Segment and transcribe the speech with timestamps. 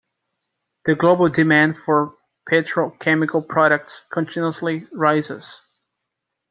[0.85, 2.15] The global demand for
[2.49, 5.61] petrochemical products continuously rises.